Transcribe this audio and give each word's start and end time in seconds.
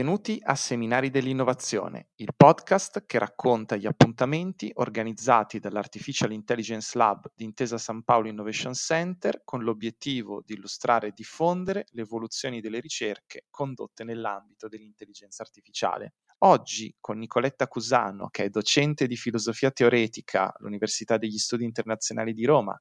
Benvenuti 0.00 0.40
a 0.42 0.54
Seminari 0.54 1.10
dell'Innovazione, 1.10 2.08
il 2.16 2.32
podcast 2.34 3.04
che 3.04 3.18
racconta 3.18 3.76
gli 3.76 3.84
appuntamenti 3.84 4.70
organizzati 4.76 5.58
dall'Artificial 5.58 6.32
Intelligence 6.32 6.96
Lab 6.96 7.30
di 7.34 7.44
Intesa 7.44 7.76
San 7.76 8.02
Paolo 8.02 8.28
Innovation 8.28 8.72
Center 8.72 9.42
con 9.44 9.62
l'obiettivo 9.62 10.42
di 10.42 10.54
illustrare 10.54 11.08
e 11.08 11.12
diffondere 11.14 11.84
le 11.90 12.00
evoluzioni 12.00 12.62
delle 12.62 12.80
ricerche 12.80 13.44
condotte 13.50 14.02
nell'ambito 14.02 14.68
dell'intelligenza 14.68 15.42
artificiale. 15.42 16.14
Oggi 16.44 16.96
con 16.98 17.18
Nicoletta 17.18 17.68
Cusano, 17.68 18.28
che 18.30 18.44
è 18.44 18.48
docente 18.48 19.06
di 19.06 19.16
filosofia 19.16 19.70
teoretica 19.70 20.54
all'Università 20.56 21.18
degli 21.18 21.36
Studi 21.36 21.64
Internazionali 21.64 22.32
di 22.32 22.46
Roma 22.46 22.74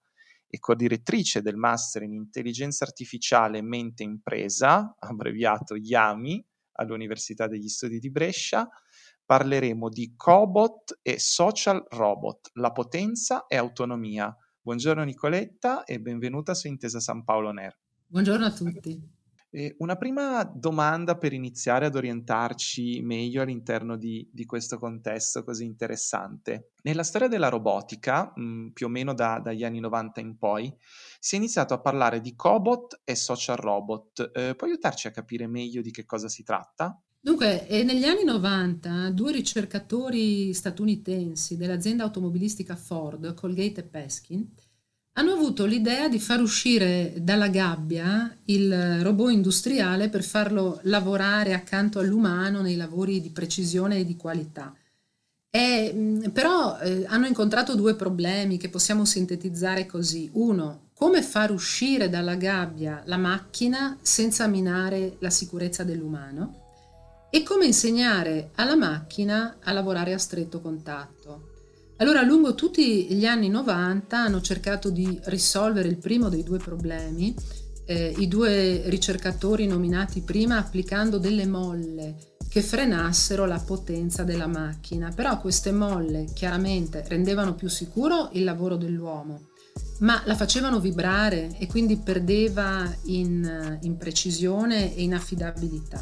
e 0.48 0.58
co-direttrice 0.58 1.42
del 1.42 1.58
Master 1.58 2.04
in 2.04 2.14
Intelligenza 2.14 2.86
Artificiale 2.86 3.62
Mente 3.62 4.04
Impresa, 4.04 4.96
abbreviato 4.98 5.76
IAMI, 5.76 6.48
all'Università 6.80 7.48
degli 7.48 7.68
Studi 7.68 8.00
di 8.00 8.10
Brescia. 8.10 8.68
Parleremo 9.26 9.90
di 9.90 10.14
cobot 10.16 11.00
e 11.04 11.20
social 11.20 11.86
robot, 11.90 12.50
la 12.54 12.72
potenza 12.72 13.46
e 13.48 13.58
autonomia. 13.58 14.36
Buongiorno 14.60 15.04
Nicoletta 15.04 15.84
e 15.84 16.00
benvenuta 16.00 16.54
su 16.56 16.68
Intesa 16.68 17.00
San 17.00 17.24
Paolo 17.24 17.52
Ner. 17.52 17.78
Buongiorno 18.08 18.46
a 18.46 18.52
tutti. 18.52 19.18
E 19.52 19.76
una 19.80 19.96
prima 19.96 20.44
domanda 20.44 21.18
per 21.18 21.34
iniziare 21.34 21.88
ad 21.88 21.96
orientarci 21.96 23.02
meglio 23.02 23.42
all'interno 23.42 23.98
di, 23.98 24.30
di 24.32 24.46
questo 24.46 24.78
contesto 24.78 25.44
così 25.44 25.66
interessante. 25.66 26.74
Nella 26.84 27.02
storia 27.02 27.28
della 27.28 27.50
robotica, 27.50 28.32
mh, 28.36 28.68
più 28.74 28.86
o 28.86 28.90
meno 28.90 29.14
da, 29.16 29.40
dagli 29.40 29.64
anni 29.64 29.80
90 29.80 30.20
in 30.20 30.38
poi, 30.38 30.72
si 31.20 31.36
è 31.36 31.38
iniziato 31.40 31.74
a 31.74 31.80
parlare 31.80 32.22
di 32.22 32.36
cobot 32.36 33.02
e 33.04 33.16
social 33.16 33.58
robot. 33.58 34.32
Eh, 34.34 34.54
puoi 34.56 34.70
aiutarci 34.70 35.08
a 35.08 35.12
capire 35.12 35.48
meglio 35.48 35.82
di 35.82 35.90
che 35.90 36.06
cosa 36.06 36.30
si 36.30 36.44
tratta? 36.44 37.02
Dunque, 37.22 37.68
negli 37.70 38.06
anni 38.06 38.24
90 38.24 39.10
due 39.12 39.34
ricercatori 39.34 40.54
statunitensi 40.54 41.58
dell'azienda 41.58 42.04
automobilistica 42.04 42.78
Ford, 42.78 43.34
Colgate 43.34 43.82
e 43.82 43.84
Peskin, 43.84 44.50
hanno 45.20 45.34
avuto 45.34 45.66
l'idea 45.66 46.08
di 46.08 46.18
far 46.18 46.40
uscire 46.40 47.14
dalla 47.18 47.50
gabbia 47.50 48.34
il 48.46 49.02
robot 49.02 49.32
industriale 49.32 50.08
per 50.08 50.24
farlo 50.24 50.80
lavorare 50.84 51.54
accanto 51.54 52.00
all'umano 52.00 52.62
nei 52.62 52.78
lavori 52.78 53.20
di 53.20 53.30
precisione 53.30 53.98
e 53.98 54.06
di 54.06 54.16
qualità. 54.16 54.74
E, 55.52 56.30
però 56.32 56.80
eh, 56.80 57.04
hanno 57.06 57.26
incontrato 57.26 57.76
due 57.76 57.96
problemi 57.96 58.58
che 58.58 58.70
possiamo 58.70 59.04
sintetizzare 59.04 59.86
così. 59.86 60.30
Uno, 60.34 60.92
come 60.94 61.22
far 61.22 61.52
uscire 61.52 62.08
dalla 62.08 62.36
gabbia 62.36 63.02
la 63.06 63.18
macchina 63.18 63.98
senza 64.02 64.48
minare 64.48 65.18
la 65.20 65.30
sicurezza 65.30 65.84
dell'umano 65.84 66.68
e 67.30 67.44
come 67.44 67.66
insegnare 67.66 68.52
alla 68.56 68.78
macchina 68.78 69.58
a 69.62 69.74
lavorare 69.74 70.14
a 70.14 70.18
stretto 70.18 70.62
contatto. 70.62 71.59
Allora, 72.02 72.22
lungo 72.22 72.56
tutti 72.56 73.14
gli 73.14 73.26
anni 73.26 73.50
90 73.50 74.18
hanno 74.18 74.40
cercato 74.40 74.90
di 74.90 75.20
risolvere 75.26 75.90
il 75.90 75.98
primo 75.98 76.30
dei 76.30 76.44
due 76.44 76.58
problemi, 76.58 77.36
eh, 77.86 78.14
i 78.18 78.30
due 78.30 78.84
ricercatori 78.86 79.68
nominati 79.68 80.22
prima 80.22 80.58
applicando 80.58 81.18
delle 81.18 81.46
molle 81.46 82.38
che 82.48 82.62
frenassero 82.62 83.46
la 83.46 83.60
potenza 83.60 84.24
della 84.24 84.48
macchina, 84.48 85.12
però 85.14 85.42
queste 85.42 85.74
molle 85.74 86.28
chiaramente 86.34 87.04
rendevano 87.06 87.54
più 87.54 87.68
sicuro 87.68 88.30
il 88.32 88.46
lavoro 88.46 88.78
dell'uomo, 88.78 89.50
ma 90.00 90.22
la 90.24 90.36
facevano 90.36 90.80
vibrare 90.80 91.58
e 91.60 91.68
quindi 91.68 91.98
perdeva 91.98 92.90
in, 93.08 93.78
in 93.82 93.98
precisione 93.98 94.96
e 94.96 95.04
in 95.04 95.14
affidabilità. 95.14 96.02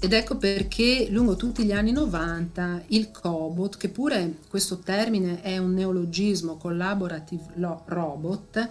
Ed 0.00 0.12
ecco 0.12 0.36
perché 0.36 1.08
lungo 1.10 1.34
tutti 1.34 1.64
gli 1.64 1.72
anni 1.72 1.90
90 1.90 2.84
il 2.88 3.10
cobot, 3.10 3.76
che 3.76 3.88
pure 3.88 4.38
questo 4.48 4.78
termine 4.78 5.40
è 5.40 5.58
un 5.58 5.74
neologismo, 5.74 6.56
collaborative 6.56 7.46
robot, 7.86 8.68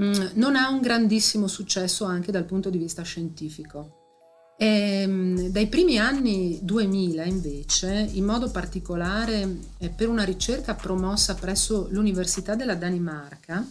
mm, 0.00 0.12
non 0.34 0.54
ha 0.54 0.68
un 0.68 0.80
grandissimo 0.80 1.48
successo 1.48 2.04
anche 2.04 2.30
dal 2.30 2.44
punto 2.44 2.70
di 2.70 2.78
vista 2.78 3.02
scientifico. 3.02 4.54
E, 4.56 4.66
ehm, 5.02 5.48
dai 5.48 5.66
primi 5.66 5.98
anni 5.98 6.60
2000 6.62 7.24
invece, 7.24 8.08
in 8.12 8.24
modo 8.24 8.48
particolare 8.52 9.58
eh, 9.78 9.88
per 9.90 10.08
una 10.08 10.22
ricerca 10.22 10.74
promossa 10.74 11.34
presso 11.34 11.88
l'Università 11.90 12.54
della 12.54 12.76
Danimarca, 12.76 13.66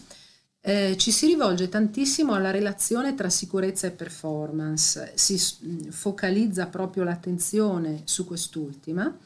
eh, 0.64 0.96
ci 0.96 1.10
si 1.10 1.26
rivolge 1.26 1.68
tantissimo 1.68 2.34
alla 2.34 2.52
relazione 2.52 3.14
tra 3.14 3.28
sicurezza 3.28 3.88
e 3.88 3.90
performance, 3.90 5.12
si 5.16 5.36
focalizza 5.90 6.66
proprio 6.66 7.02
l'attenzione 7.02 8.02
su 8.04 8.24
quest'ultima. 8.24 9.18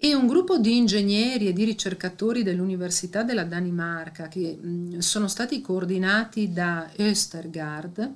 E 0.00 0.14
un 0.14 0.28
gruppo 0.28 0.58
di 0.58 0.76
ingegneri 0.76 1.48
e 1.48 1.52
di 1.52 1.64
ricercatori 1.64 2.44
dell'Università 2.44 3.24
della 3.24 3.42
Danimarca 3.42 4.28
che 4.28 4.54
mh, 4.54 4.98
sono 4.98 5.26
stati 5.26 5.60
coordinati 5.60 6.52
da 6.52 6.88
Östergaard 6.96 8.14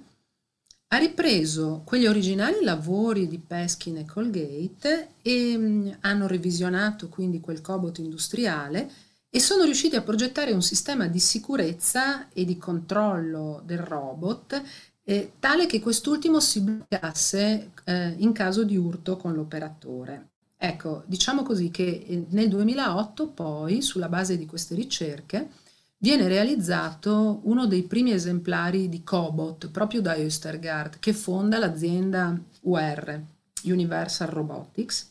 ha 0.92 0.98
ripreso 0.98 1.82
quegli 1.84 2.06
originali 2.06 2.62
lavori 2.62 3.26
di 3.26 3.38
Peskin 3.38 3.96
e 3.96 4.04
Colgate 4.04 5.14
e 5.22 5.56
mh, 5.56 5.96
hanno 6.00 6.26
revisionato 6.28 7.08
quindi 7.08 7.40
quel 7.40 7.62
cobot 7.62 7.98
industriale 7.98 8.90
e 9.34 9.40
sono 9.40 9.64
riusciti 9.64 9.96
a 9.96 10.02
progettare 10.02 10.52
un 10.52 10.60
sistema 10.60 11.06
di 11.06 11.18
sicurezza 11.18 12.28
e 12.34 12.44
di 12.44 12.58
controllo 12.58 13.62
del 13.64 13.78
robot 13.78 14.62
eh, 15.04 15.32
tale 15.38 15.64
che 15.64 15.80
quest'ultimo 15.80 16.38
si 16.38 16.60
bloccasse 16.60 17.70
eh, 17.84 18.14
in 18.18 18.32
caso 18.32 18.62
di 18.62 18.76
urto 18.76 19.16
con 19.16 19.32
l'operatore. 19.32 20.32
Ecco, 20.58 21.04
diciamo 21.06 21.42
così 21.42 21.70
che 21.70 22.04
eh, 22.06 22.26
nel 22.28 22.50
2008 22.50 23.28
poi, 23.28 23.80
sulla 23.80 24.10
base 24.10 24.36
di 24.36 24.44
queste 24.44 24.74
ricerche, 24.74 25.48
viene 25.96 26.28
realizzato 26.28 27.40
uno 27.44 27.66
dei 27.66 27.84
primi 27.84 28.12
esemplari 28.12 28.90
di 28.90 29.02
Cobot 29.02 29.70
proprio 29.70 30.02
da 30.02 30.14
Östergaard 30.14 30.98
che 30.98 31.14
fonda 31.14 31.58
l'azienda 31.58 32.38
UR, 32.60 33.22
Universal 33.64 34.28
Robotics, 34.28 35.10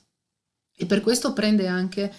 e 0.82 0.86
per 0.86 1.02
questo 1.02 1.34
prende 1.34 1.68
anche 1.68 2.12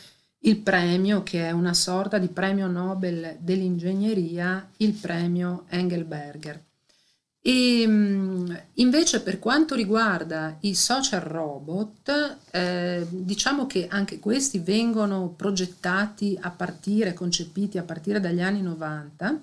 il 0.45 0.59
premio, 0.59 1.23
che 1.23 1.47
è 1.47 1.51
una 1.51 1.75
sorta 1.75 2.19
di 2.19 2.29
premio 2.29 2.67
Nobel 2.67 3.37
dell'ingegneria, 3.41 4.71
il 4.79 4.93
premio 4.95 5.65
Engelberger. 5.69 6.65
E 7.45 7.83
invece 8.75 9.21
per 9.21 9.41
quanto 9.41 9.75
riguarda 9.75 10.57
i 10.61 10.77
social 10.77 11.23
robot, 11.23 12.37
eh, 12.53 13.05
diciamo 13.11 13.67
che 13.67 13.89
anche 13.89 14.21
questi 14.21 14.61
vengono 14.61 15.31
progettati 15.31 16.39
a 16.41 16.51
partire, 16.51 17.15
concepiti 17.15 17.79
a 17.79 17.83
partire 17.83 18.21
dagli 18.21 18.41
anni 18.41 18.63
90, 18.63 19.43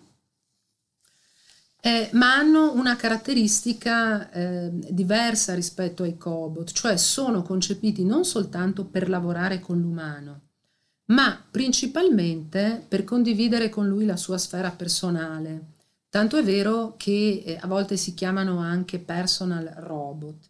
eh, 1.82 2.10
ma 2.14 2.36
hanno 2.36 2.74
una 2.74 2.96
caratteristica 2.96 4.32
eh, 4.32 4.70
diversa 4.72 5.54
rispetto 5.54 6.04
ai 6.04 6.18
cobot, 6.18 6.72
cioè 6.72 6.96
sono 6.96 7.42
concepiti 7.42 8.06
non 8.06 8.24
soltanto 8.24 8.86
per 8.86 9.10
lavorare 9.10 9.60
con 9.60 9.80
l'umano, 9.80 10.49
ma 11.10 11.44
principalmente 11.50 12.84
per 12.88 13.04
condividere 13.04 13.70
con 13.70 13.88
lui 13.88 14.06
la 14.06 14.18
sua 14.18 14.38
sfera 14.38 14.72
personale. 14.72 15.78
Tanto 16.10 16.38
è 16.38 16.44
vero 16.44 16.96
che 16.98 17.44
eh, 17.46 17.58
a 17.62 17.68
volte 17.68 17.98
si 17.98 18.14
chiamano 18.14 18.60
anche 18.60 19.00
personal 19.00 19.66
robot. 19.78 20.50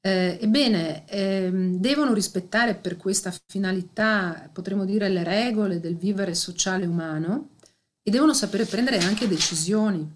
Eh, 0.00 0.38
ebbene, 0.40 1.06
ehm, 1.08 1.76
devono 1.78 2.14
rispettare 2.14 2.74
per 2.74 2.96
questa 2.96 3.34
finalità, 3.46 4.48
potremmo 4.52 4.84
dire, 4.84 5.08
le 5.08 5.24
regole 5.24 5.80
del 5.80 5.96
vivere 5.96 6.34
sociale 6.34 6.86
umano 6.86 7.50
e 8.02 8.10
devono 8.10 8.32
sapere 8.32 8.64
prendere 8.64 8.98
anche 8.98 9.28
decisioni. 9.28 10.08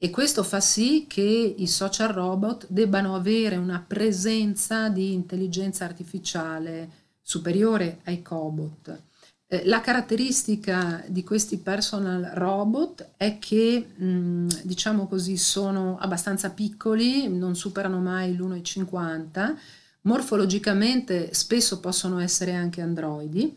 E 0.00 0.10
questo 0.10 0.42
fa 0.44 0.60
sì 0.60 1.06
che 1.08 1.54
i 1.56 1.66
social 1.66 2.12
robot 2.12 2.66
debbano 2.68 3.14
avere 3.14 3.56
una 3.56 3.84
presenza 3.86 4.88
di 4.88 5.12
intelligenza 5.12 5.84
artificiale 5.84 7.06
superiore 7.20 8.00
ai 8.04 8.22
cobot. 8.22 9.06
Eh, 9.50 9.64
la 9.64 9.80
caratteristica 9.80 11.02
di 11.08 11.24
questi 11.24 11.56
personal 11.58 12.32
robot 12.34 13.12
è 13.16 13.38
che, 13.38 13.78
mh, 13.96 14.62
diciamo 14.64 15.06
così, 15.06 15.38
sono 15.38 15.96
abbastanza 15.98 16.50
piccoli, 16.50 17.28
non 17.28 17.56
superano 17.56 17.98
mai 17.98 18.36
l'1,50, 18.36 19.56
morfologicamente 20.02 21.32
spesso 21.32 21.80
possono 21.80 22.18
essere 22.18 22.52
anche 22.52 22.82
androidi, 22.82 23.56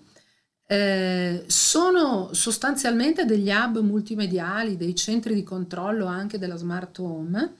eh, 0.68 1.44
sono 1.48 2.30
sostanzialmente 2.34 3.26
degli 3.26 3.50
hub 3.50 3.80
multimediali, 3.80 4.78
dei 4.78 4.96
centri 4.96 5.34
di 5.34 5.44
controllo 5.44 6.06
anche 6.06 6.38
della 6.38 6.56
smart 6.56 6.98
home 7.00 7.56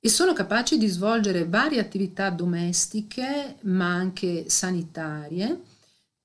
e 0.00 0.08
sono 0.08 0.32
capaci 0.32 0.76
di 0.76 0.88
svolgere 0.88 1.46
varie 1.46 1.78
attività 1.80 2.30
domestiche 2.30 3.56
ma 3.62 3.86
anche 3.94 4.48
sanitarie, 4.48 5.60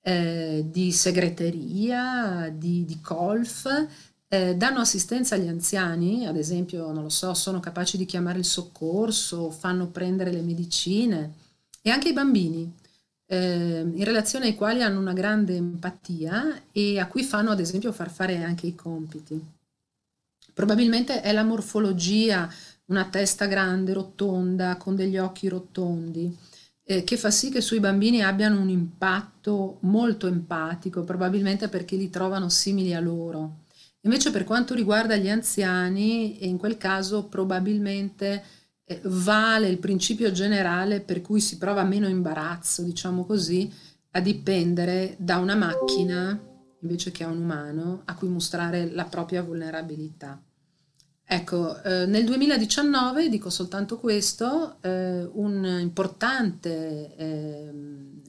eh, 0.02 0.66
di 0.68 0.92
segreteria, 0.92 2.54
di, 2.54 2.86
di 2.86 3.00
golf, 3.02 3.68
eh, 4.28 4.56
danno 4.56 4.80
assistenza 4.80 5.36
agli 5.36 5.48
anziani, 5.48 6.26
ad 6.26 6.38
esempio, 6.38 6.92
non 6.92 7.04
lo 7.04 7.10
so, 7.10 7.34
sono 7.34 7.60
capaci 7.60 7.98
di 7.98 8.06
chiamare 8.06 8.40
il 8.40 8.46
soccorso, 8.46 9.52
fanno 9.52 9.88
prendere 9.88 10.32
le 10.32 10.42
medicine 10.42 11.34
e 11.82 11.90
anche 11.90 12.10
i 12.10 12.14
bambini 12.14 12.72
eh, 13.26 13.80
in 13.82 14.04
relazione 14.04 14.48
ai 14.48 14.56
quali 14.56 14.84
hanno 14.84 15.00
una 15.00 15.14
grande 15.14 15.56
empatia 15.56 16.64
e 16.72 17.00
a 17.00 17.08
cui 17.08 17.24
fanno 17.24 17.52
ad 17.52 17.60
esempio 17.60 17.92
far 17.92 18.10
fare 18.10 18.44
anche 18.44 18.68
i 18.68 18.76
compiti. 18.76 19.42
Probabilmente 20.54 21.22
è 21.22 21.32
la 21.32 21.44
morfologia, 21.44 22.50
una 22.86 23.06
testa 23.06 23.46
grande, 23.46 23.94
rotonda, 23.94 24.76
con 24.76 24.96
degli 24.96 25.18
occhi 25.18 25.48
rotondi, 25.48 26.38
eh, 26.84 27.04
che 27.04 27.18
fa 27.18 27.32
sì 27.32 27.50
che 27.50 27.62
sui 27.62 27.80
bambini 27.80 28.22
abbiano 28.22 28.60
un 28.60 28.70
impatto 28.70 29.78
molto 29.82 30.28
empatico, 30.28 31.04
probabilmente 31.04 31.68
perché 31.68 31.96
li 31.96 32.10
trovano 32.10 32.50
simili 32.50 32.94
a 32.94 33.00
loro. 33.00 33.66
Invece 34.02 34.32
per 34.32 34.44
quanto 34.44 34.74
riguarda 34.74 35.16
gli 35.16 35.30
anziani, 35.30 36.48
in 36.48 36.58
quel 36.58 36.78
caso 36.78 37.26
probabilmente 37.26 38.44
eh, 38.84 39.00
vale 39.04 39.68
il 39.68 39.78
principio 39.78 40.32
generale 40.32 41.02
per 41.02 41.22
cui 41.22 41.40
si 41.40 41.58
prova 41.58 41.84
meno 41.84 42.08
imbarazzo, 42.08 42.82
diciamo 42.82 43.26
così, 43.26 43.72
a 44.12 44.20
dipendere 44.20 45.16
da 45.20 45.38
una 45.38 45.56
macchina 45.56 46.40
invece 46.82 47.12
che 47.12 47.24
a 47.24 47.28
un 47.28 47.44
umano 47.44 48.02
a 48.06 48.16
cui 48.16 48.28
mostrare 48.28 48.90
la 48.90 49.06
propria 49.06 49.44
vulnerabilità. 49.44 50.42
Ecco, 51.34 51.82
eh, 51.84 52.06
nel 52.08 52.26
2019, 52.26 53.30
dico 53.30 53.50
soltanto 53.50 53.98
questo, 53.98 54.82
eh, 54.82 55.24
un 55.24 55.78
importante 55.80 57.16
eh, 57.16 57.72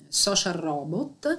social 0.07 0.53
robot, 0.53 1.37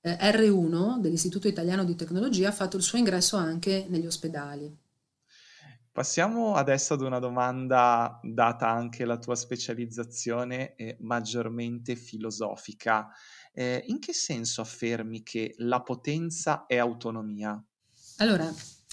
eh, 0.00 0.16
R1 0.18 1.00
dell'Istituto 1.00 1.48
Italiano 1.48 1.84
di 1.84 1.96
Tecnologia, 1.96 2.48
ha 2.48 2.52
fatto 2.52 2.78
il 2.78 2.82
suo 2.82 2.96
ingresso 2.96 3.36
anche 3.36 3.84
negli 3.90 4.06
ospedali. 4.06 4.74
Passiamo 5.92 6.54
adesso 6.54 6.94
ad 6.94 7.02
una 7.02 7.18
domanda, 7.18 8.18
data 8.22 8.70
anche 8.70 9.04
la 9.04 9.18
tua 9.18 9.34
specializzazione 9.34 10.74
eh, 10.76 10.96
maggiormente 11.00 11.94
filosofica. 11.94 13.10
Eh, 13.52 13.84
in 13.88 13.98
che 13.98 14.14
senso 14.14 14.62
affermi 14.62 15.22
che 15.22 15.52
la 15.58 15.82
potenza 15.82 16.64
è 16.64 16.78
autonomia? 16.78 17.62
Allora, 18.16 18.50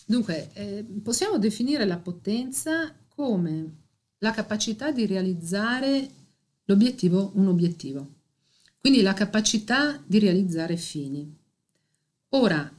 dunque, 0.10 0.50
eh, 0.54 0.84
possiamo 1.04 1.38
definire 1.38 1.86
la 1.86 2.00
potenza 2.00 2.92
come 3.08 3.76
la 4.18 4.32
capacità 4.32 4.92
di 4.92 5.06
realizzare 5.06 6.10
l'obiettivo, 6.66 7.32
un 7.36 7.48
obiettivo. 7.48 8.16
Quindi 8.80 9.04
la 9.04 9.14
capacità 9.14 10.02
di 10.04 10.18
realizzare 10.18 10.78
fini. 10.78 11.32
Ora, 12.30 12.72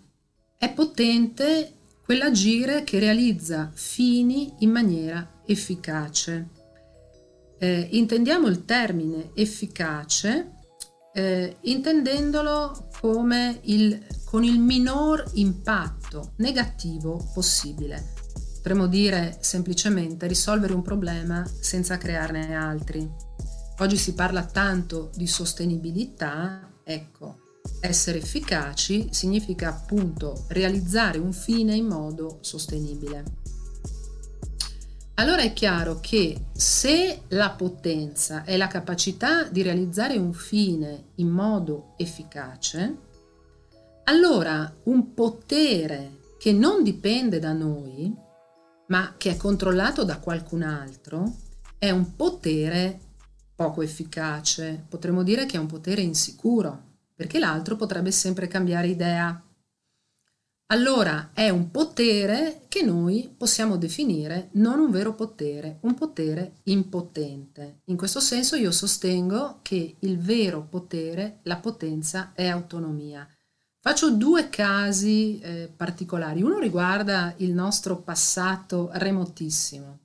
è 0.58 0.72
potente 0.72 1.74
quell'agire 2.04 2.82
che 2.82 2.98
realizza 2.98 3.70
fini 3.72 4.54
in 4.58 4.70
maniera 4.70 5.42
efficace. 5.46 6.48
Eh, 7.58 7.88
intendiamo 7.92 8.48
il 8.48 8.64
termine 8.64 9.30
efficace 9.34 10.58
eh, 11.12 11.56
intendendolo 11.62 12.88
come 13.00 13.60
il, 13.64 14.00
con 14.30 14.44
il 14.44 14.60
minor 14.60 15.28
impatto 15.34 16.34
negativo 16.36 17.30
possibile. 17.34 18.12
Potremmo 18.54 18.86
dire 18.86 19.38
semplicemente 19.40 20.28
risolvere 20.28 20.72
un 20.72 20.82
problema 20.82 21.44
senza 21.58 21.98
crearne 21.98 22.54
altri. 22.54 23.10
Oggi 23.78 23.96
si 23.96 24.14
parla 24.14 24.44
tanto 24.44 25.10
di 25.16 25.26
sostenibilità, 25.26 26.70
ecco, 26.84 27.40
essere 27.80 28.18
efficaci 28.18 29.08
significa 29.10 29.70
appunto 29.70 30.44
realizzare 30.50 31.18
un 31.18 31.32
fine 31.32 31.74
in 31.74 31.86
modo 31.86 32.38
sostenibile. 32.40 33.24
Allora 35.14 35.42
è 35.42 35.52
chiaro 35.52 35.98
che 35.98 36.44
se 36.52 37.22
la 37.30 37.50
potenza 37.50 38.44
è 38.44 38.56
la 38.56 38.68
capacità 38.68 39.42
di 39.48 39.62
realizzare 39.62 40.16
un 40.16 40.32
fine 40.32 41.06
in 41.16 41.28
modo 41.30 41.94
efficace, 41.96 43.08
allora 44.10 44.74
un 44.84 45.14
potere 45.14 46.18
che 46.36 46.52
non 46.52 46.82
dipende 46.82 47.38
da 47.38 47.52
noi, 47.52 48.12
ma 48.88 49.14
che 49.16 49.30
è 49.30 49.36
controllato 49.36 50.02
da 50.02 50.18
qualcun 50.18 50.62
altro, 50.62 51.36
è 51.78 51.90
un 51.90 52.16
potere 52.16 52.98
poco 53.54 53.82
efficace, 53.82 54.84
potremmo 54.88 55.22
dire 55.22 55.46
che 55.46 55.58
è 55.58 55.60
un 55.60 55.68
potere 55.68 56.00
insicuro 56.00 56.88
perché 57.14 57.38
l'altro 57.38 57.76
potrebbe 57.76 58.10
sempre 58.10 58.48
cambiare 58.48 58.88
idea. 58.88 59.44
Allora 60.72 61.30
è 61.32 61.48
un 61.48 61.70
potere 61.70 62.62
che 62.66 62.82
noi 62.82 63.32
possiamo 63.36 63.76
definire 63.76 64.48
non 64.54 64.80
un 64.80 64.90
vero 64.90 65.14
potere, 65.14 65.78
un 65.82 65.94
potere 65.94 66.54
impotente. 66.64 67.82
In 67.84 67.96
questo 67.96 68.18
senso 68.18 68.56
io 68.56 68.72
sostengo 68.72 69.60
che 69.62 69.98
il 70.00 70.18
vero 70.18 70.66
potere, 70.68 71.38
la 71.44 71.58
potenza, 71.58 72.32
è 72.34 72.48
autonomia. 72.48 73.28
Faccio 73.82 74.10
due 74.10 74.50
casi 74.50 75.40
eh, 75.40 75.72
particolari. 75.74 76.42
Uno 76.42 76.58
riguarda 76.58 77.32
il 77.38 77.52
nostro 77.52 77.96
passato 77.96 78.90
remotissimo, 78.92 80.00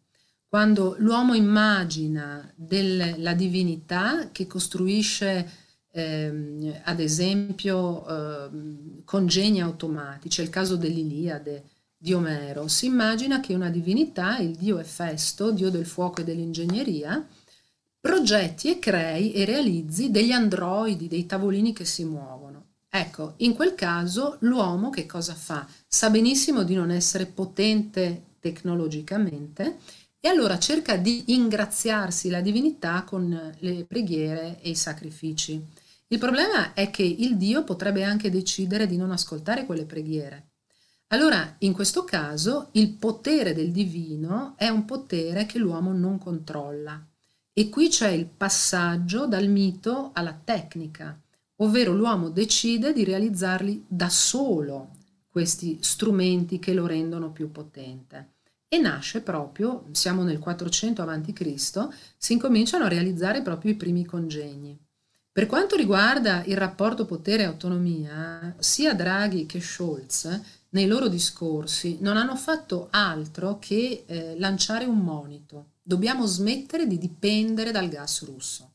quando 0.47 0.95
l'uomo 0.99 1.33
immagina 1.33 2.49
della 2.55 3.33
divinità 3.33 4.29
che 4.31 4.47
costruisce 4.47 5.49
ehm, 5.91 6.81
ad 6.85 7.01
esempio 7.01 8.07
ehm, 8.07 9.03
congegni 9.03 9.61
automatici, 9.61 10.39
è 10.39 10.43
il 10.45 10.49
caso 10.49 10.77
dell'Iliade 10.77 11.63
di 11.97 12.13
Omero, 12.13 12.69
si 12.69 12.85
immagina 12.85 13.41
che 13.41 13.53
una 13.53 13.69
divinità, 13.69 14.37
il 14.37 14.55
dio 14.55 14.79
Efesto, 14.79 15.51
dio 15.51 15.69
del 15.69 15.85
fuoco 15.85 16.21
e 16.21 16.23
dell'ingegneria, 16.23 17.27
progetti 17.99 18.69
e 18.69 18.79
crei 18.79 19.33
e 19.33 19.43
realizzi 19.43 20.11
degli 20.11 20.31
androidi, 20.31 21.07
dei 21.07 21.25
tavolini 21.25 21.73
che 21.73 21.85
si 21.85 22.05
muovono. 22.05 22.44
Ecco, 22.97 23.33
in 23.39 23.55
quel 23.55 23.75
caso 23.75 24.37
l'uomo 24.39 24.89
che 24.89 25.05
cosa 25.05 25.33
fa? 25.33 25.67
Sa 25.85 26.09
benissimo 26.09 26.63
di 26.63 26.75
non 26.75 26.91
essere 26.91 27.25
potente 27.25 28.35
tecnologicamente 28.39 29.79
e 30.17 30.29
allora 30.29 30.57
cerca 30.59 30.95
di 30.95 31.33
ingraziarsi 31.33 32.29
la 32.29 32.39
divinità 32.39 33.03
con 33.03 33.53
le 33.59 33.83
preghiere 33.83 34.61
e 34.61 34.69
i 34.69 34.75
sacrifici. 34.75 35.61
Il 36.07 36.19
problema 36.19 36.73
è 36.73 36.89
che 36.89 37.03
il 37.03 37.35
Dio 37.35 37.65
potrebbe 37.65 38.05
anche 38.05 38.31
decidere 38.31 38.87
di 38.87 38.95
non 38.95 39.11
ascoltare 39.11 39.65
quelle 39.65 39.83
preghiere. 39.83 40.51
Allora, 41.07 41.53
in 41.59 41.73
questo 41.73 42.05
caso, 42.05 42.69
il 42.71 42.91
potere 42.91 43.53
del 43.53 43.73
divino 43.73 44.53
è 44.55 44.69
un 44.69 44.85
potere 44.85 45.45
che 45.45 45.59
l'uomo 45.59 45.91
non 45.91 46.17
controlla. 46.17 47.05
E 47.51 47.67
qui 47.67 47.89
c'è 47.89 48.11
il 48.11 48.25
passaggio 48.25 49.27
dal 49.27 49.49
mito 49.49 50.11
alla 50.13 50.39
tecnica, 50.41 51.19
ovvero 51.57 51.93
l'uomo 51.93 52.29
decide 52.29 52.93
di 52.93 53.03
realizzarli 53.03 53.85
da 53.87 54.09
solo 54.09 54.91
questi 55.29 55.79
strumenti 55.81 56.59
che 56.59 56.73
lo 56.73 56.87
rendono 56.87 57.31
più 57.31 57.51
potente. 57.51 58.33
E 58.67 58.77
nasce 58.77 59.21
proprio, 59.21 59.85
siamo 59.91 60.23
nel 60.23 60.39
400 60.39 61.01
a.C., 61.01 61.87
si 62.17 62.33
incominciano 62.33 62.85
a 62.85 62.89
realizzare 62.89 63.41
proprio 63.41 63.71
i 63.71 63.75
primi 63.75 64.05
congegni. 64.05 64.77
Per 65.31 65.45
quanto 65.47 65.75
riguarda 65.75 66.43
il 66.45 66.55
rapporto 66.57 67.05
potere-autonomia, 67.05 68.55
sia 68.59 68.93
Draghi 68.93 69.45
che 69.45 69.59
Scholz 69.59 70.41
nei 70.69 70.87
loro 70.87 71.07
discorsi 71.09 71.97
non 71.99 72.17
hanno 72.17 72.35
fatto 72.35 72.87
altro 72.91 73.59
che 73.59 74.03
eh, 74.05 74.39
lanciare 74.39 74.85
un 74.85 74.99
monito. 74.99 75.71
Dobbiamo 75.81 76.25
smettere 76.25 76.87
di 76.87 76.97
dipendere 76.97 77.71
dal 77.71 77.89
gas 77.89 78.23
russo. 78.23 78.74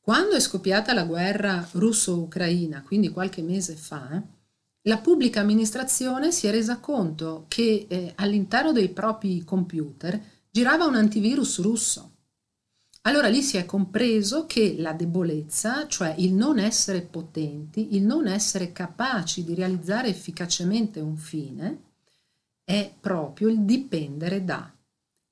Quando 0.00 0.34
è 0.34 0.40
scoppiata 0.40 0.92
la 0.92 1.04
guerra 1.04 1.68
russo-ucraina, 1.72 2.82
quindi 2.82 3.10
qualche 3.10 3.42
mese 3.42 3.74
fa, 3.74 4.22
la 4.82 4.98
pubblica 4.98 5.40
amministrazione 5.40 6.32
si 6.32 6.46
è 6.46 6.50
resa 6.50 6.78
conto 6.78 7.44
che 7.48 7.86
eh, 7.88 8.12
all'interno 8.16 8.72
dei 8.72 8.88
propri 8.88 9.44
computer 9.44 10.20
girava 10.50 10.86
un 10.86 10.96
antivirus 10.96 11.60
russo 11.60 12.12
allora 13.02 13.28
lì 13.28 13.40
si 13.40 13.56
è 13.56 13.64
compreso 13.64 14.44
che 14.44 14.74
la 14.78 14.92
debolezza, 14.92 15.86
cioè 15.86 16.14
il 16.18 16.34
non 16.34 16.58
essere 16.58 17.00
potenti, 17.00 17.94
il 17.96 18.02
non 18.02 18.26
essere 18.26 18.72
capaci 18.72 19.42
di 19.42 19.54
realizzare 19.54 20.08
efficacemente 20.08 21.00
un 21.00 21.16
fine, 21.16 21.82
è 22.62 22.92
proprio 23.00 23.48
il 23.48 23.60
dipendere 23.60 24.44
da. 24.44 24.70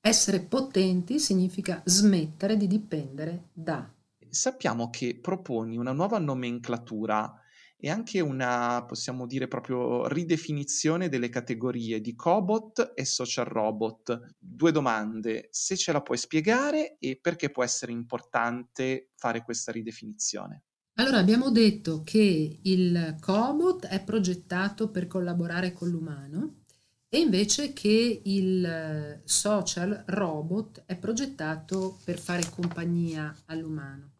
Essere 0.01 0.39
potenti 0.39 1.19
significa 1.19 1.79
smettere 1.85 2.57
di 2.57 2.65
dipendere 2.65 3.49
da. 3.53 3.87
Sappiamo 4.29 4.89
che 4.89 5.19
proponi 5.19 5.77
una 5.77 5.91
nuova 5.91 6.19
nomenclatura 6.19 7.33
e 7.81 7.89
anche 7.89 8.19
una, 8.19 8.83
possiamo 8.85 9.25
dire, 9.25 9.47
proprio 9.47 10.05
ridefinizione 10.07 11.07
delle 11.07 11.29
categorie 11.29 12.01
di 12.01 12.13
cobot 12.13 12.91
e 12.93 13.05
social 13.05 13.45
robot. 13.45 14.35
Due 14.37 14.71
domande, 14.71 15.47
se 15.51 15.77
ce 15.77 15.93
la 15.93 16.01
puoi 16.01 16.17
spiegare 16.17 16.97
e 16.99 17.17
perché 17.21 17.49
può 17.49 17.63
essere 17.63 17.93
importante 17.93 19.11
fare 19.15 19.43
questa 19.43 19.71
ridefinizione. 19.71 20.63
Allora, 20.95 21.19
abbiamo 21.19 21.51
detto 21.51 22.03
che 22.03 22.59
il 22.61 23.15
cobot 23.21 23.85
è 23.85 24.03
progettato 24.03 24.91
per 24.91 25.07
collaborare 25.07 25.71
con 25.71 25.87
l'umano 25.87 26.65
e 27.07 27.19
invece 27.19 27.71
che 27.71 28.21
il 28.25 29.21
social 29.23 30.03
robot 30.07 30.83
è 30.85 30.97
progettato 30.97 31.97
per 32.03 32.19
fare 32.19 32.49
compagnia 32.49 33.33
all'umano. 33.45 34.17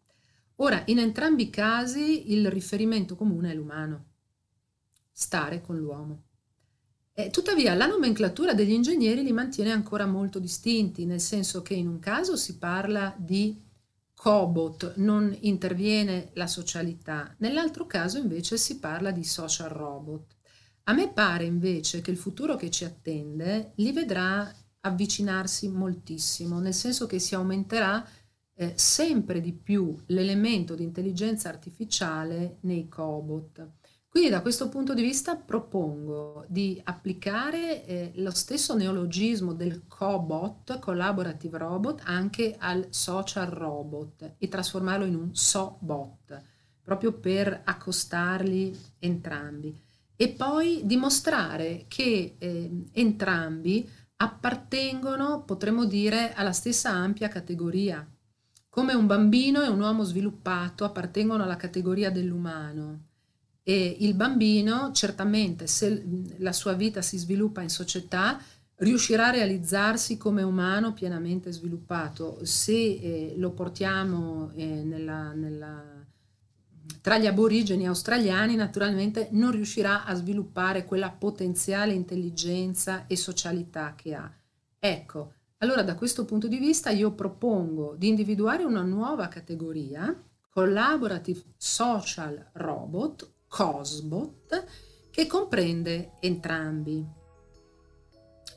Ora, 0.62 0.82
in 0.86 0.98
entrambi 0.98 1.44
i 1.44 1.50
casi 1.50 2.32
il 2.32 2.50
riferimento 2.50 3.16
comune 3.16 3.50
è 3.50 3.54
l'umano, 3.54 4.04
stare 5.10 5.62
con 5.62 5.76
l'uomo. 5.76 6.24
E, 7.14 7.30
tuttavia, 7.30 7.74
la 7.74 7.86
nomenclatura 7.86 8.52
degli 8.52 8.72
ingegneri 8.72 9.22
li 9.22 9.32
mantiene 9.32 9.72
ancora 9.72 10.04
molto 10.04 10.38
distinti, 10.38 11.06
nel 11.06 11.20
senso 11.20 11.62
che 11.62 11.72
in 11.72 11.88
un 11.88 11.98
caso 11.98 12.36
si 12.36 12.58
parla 12.58 13.14
di 13.18 13.58
cobot, 14.14 14.96
non 14.96 15.34
interviene 15.40 16.30
la 16.34 16.46
socialità, 16.46 17.34
nell'altro 17.38 17.86
caso 17.86 18.18
invece 18.18 18.58
si 18.58 18.78
parla 18.78 19.12
di 19.12 19.24
social 19.24 19.70
robot. 19.70 20.36
A 20.84 20.92
me 20.92 21.10
pare 21.10 21.44
invece 21.44 22.02
che 22.02 22.10
il 22.10 22.18
futuro 22.18 22.56
che 22.56 22.70
ci 22.70 22.84
attende 22.84 23.72
li 23.76 23.92
vedrà 23.92 24.54
avvicinarsi 24.80 25.68
moltissimo, 25.68 26.58
nel 26.58 26.74
senso 26.74 27.06
che 27.06 27.18
si 27.18 27.34
aumenterà 27.34 28.06
eh, 28.60 28.74
sempre 28.76 29.40
di 29.40 29.54
più 29.54 29.96
l'elemento 30.08 30.74
di 30.74 30.82
intelligenza 30.82 31.48
artificiale 31.48 32.58
nei 32.60 32.88
cobot. 32.88 33.70
Quindi 34.06 34.28
da 34.28 34.42
questo 34.42 34.68
punto 34.68 34.92
di 34.92 35.00
vista 35.00 35.34
propongo 35.36 36.44
di 36.46 36.78
applicare 36.84 37.86
eh, 37.86 38.12
lo 38.16 38.32
stesso 38.32 38.76
neologismo 38.76 39.54
del 39.54 39.86
cobot, 39.88 40.78
collaborative 40.78 41.56
robot, 41.56 42.02
anche 42.04 42.56
al 42.58 42.88
social 42.90 43.46
robot 43.46 44.34
e 44.36 44.48
trasformarlo 44.48 45.06
in 45.06 45.14
un 45.14 45.34
so-bot, 45.34 46.42
proprio 46.82 47.12
per 47.12 47.62
accostarli 47.64 48.78
entrambi. 48.98 49.74
E 50.16 50.28
poi 50.28 50.82
dimostrare 50.84 51.86
che 51.88 52.34
eh, 52.36 52.70
entrambi 52.92 53.88
appartengono, 54.16 55.44
potremmo 55.44 55.86
dire, 55.86 56.34
alla 56.34 56.52
stessa 56.52 56.90
ampia 56.90 57.28
categoria 57.28 58.06
come 58.70 58.94
un 58.94 59.06
bambino 59.06 59.62
e 59.62 59.68
un 59.68 59.80
uomo 59.80 60.04
sviluppato 60.04 60.84
appartengono 60.84 61.42
alla 61.42 61.56
categoria 61.56 62.10
dell'umano 62.10 63.08
e 63.62 63.96
il 64.00 64.14
bambino 64.14 64.90
certamente 64.92 65.66
se 65.66 66.04
la 66.38 66.52
sua 66.52 66.72
vita 66.72 67.02
si 67.02 67.18
sviluppa 67.18 67.60
in 67.60 67.68
società 67.68 68.40
riuscirà 68.80 69.26
a 69.26 69.30
realizzarsi 69.30 70.16
come 70.16 70.42
umano 70.42 70.92
pienamente 70.92 71.52
sviluppato. 71.52 72.38
Se 72.44 72.72
eh, 72.72 73.34
lo 73.36 73.50
portiamo 73.50 74.50
eh, 74.54 74.64
nella, 74.64 75.32
nella, 75.32 75.84
tra 77.00 77.18
gli 77.18 77.26
aborigeni 77.26 77.86
australiani, 77.86 78.56
naturalmente 78.56 79.28
non 79.32 79.50
riuscirà 79.50 80.04
a 80.04 80.14
sviluppare 80.14 80.84
quella 80.84 81.10
potenziale 81.10 81.92
intelligenza 81.92 83.06
e 83.06 83.16
socialità 83.16 83.94
che 83.94 84.14
ha. 84.14 84.32
Ecco, 84.78 85.34
allora 85.62 85.82
da 85.82 85.94
questo 85.94 86.24
punto 86.24 86.48
di 86.48 86.58
vista 86.58 86.90
io 86.90 87.12
propongo 87.12 87.94
di 87.96 88.08
individuare 88.08 88.64
una 88.64 88.82
nuova 88.82 89.28
categoria, 89.28 90.14
Collaborative 90.48 91.42
Social 91.56 92.50
Robot, 92.54 93.30
COSBOT, 93.46 94.64
che 95.10 95.26
comprende 95.26 96.12
entrambi. 96.20 97.06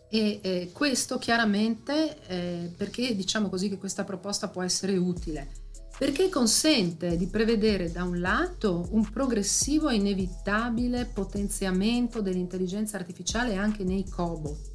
E 0.10 0.40
eh, 0.42 0.70
questo 0.72 1.18
chiaramente 1.18 2.26
eh, 2.28 2.72
perché 2.78 3.16
diciamo 3.16 3.50
così 3.50 3.68
che 3.68 3.78
questa 3.78 4.04
proposta 4.04 4.48
può 4.48 4.62
essere 4.62 4.96
utile? 4.96 5.50
Perché 5.98 6.30
consente 6.30 7.18
di 7.18 7.28
prevedere 7.28 7.92
da 7.92 8.04
un 8.04 8.20
lato 8.20 8.88
un 8.92 9.10
progressivo 9.10 9.90
e 9.90 9.96
inevitabile 9.96 11.06
potenziamento 11.06 12.22
dell'intelligenza 12.22 12.96
artificiale 12.98 13.56
anche 13.56 13.84
nei 13.84 14.08
cobot 14.08 14.73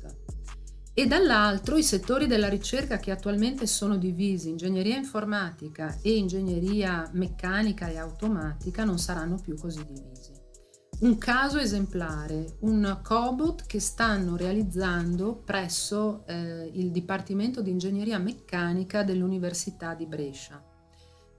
e 0.99 1.07
dall'altro 1.07 1.77
i 1.77 1.85
settori 1.85 2.27
della 2.27 2.49
ricerca 2.49 2.97
che 2.97 3.13
attualmente 3.13 3.69
sono 3.69 3.97
divisi, 3.97 4.49
ingegneria 4.49 4.97
informatica 4.97 5.97
e 6.03 6.17
ingegneria 6.17 7.09
meccanica 7.13 7.87
e 7.87 7.99
automatica, 7.99 8.83
non 8.83 8.99
saranno 8.99 9.39
più 9.41 9.57
così 9.57 9.85
divisi. 9.85 10.33
Un 11.03 11.17
caso 11.17 11.59
esemplare, 11.59 12.57
un 12.63 12.99
cobot 13.01 13.65
che 13.67 13.79
stanno 13.79 14.37
realizzando 14.37 15.37
presso 15.37 16.27
eh, 16.27 16.69
il 16.75 16.91
Dipartimento 16.91 17.63
di 17.63 17.71
Ingegneria 17.71 18.19
Meccanica 18.19 19.05
dell'Università 19.05 19.95
di 19.95 20.07
Brescia. 20.07 20.61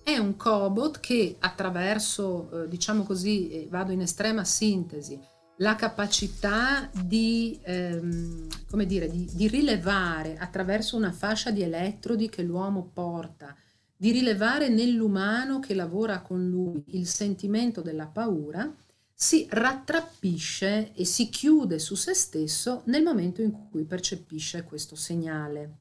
È 0.01 0.18
un 0.18 0.38
cobot 0.38 1.01
che 1.01 1.36
attraverso, 1.38 2.63
eh, 2.63 2.68
diciamo 2.70 3.04
così, 3.04 3.50
eh, 3.50 3.68
vado 3.70 3.92
in 3.92 4.00
estrema 4.00 4.46
sintesi, 4.46 5.20
la 5.62 5.75
capacità 5.75 6.89
di, 6.94 7.60
ehm, 7.63 8.48
come 8.70 8.86
dire, 8.86 9.10
di, 9.10 9.30
di, 9.34 9.48
rilevare 9.48 10.38
attraverso 10.38 10.96
una 10.96 11.12
fascia 11.12 11.51
di 11.51 11.62
elettrodi 11.62 12.30
che 12.30 12.44
l'uomo 12.44 12.89
porta, 12.94 13.56
di 13.96 14.12
rilevare 14.12 14.70
nell'umano 14.70 15.60
che 15.60 15.74
lavora 15.74 16.22
con 16.22 16.48
lui 16.48 16.82
il 16.88 17.08
sentimento 17.08 17.82
della 17.82 18.08
paura, 18.08 18.74
si 19.13 19.46
rattrappisce 19.50 20.94
e 20.94 21.04
si 21.04 21.28
chiude 21.28 21.78
su 21.78 21.96
se 21.96 22.13
stesso 22.13 22.84
nel 22.86 23.04
momento 23.04 23.42
in 23.42 23.51
cui 23.70 23.84
percepisce 23.84 24.63
questo 24.63 24.96
segnale. 24.96 25.80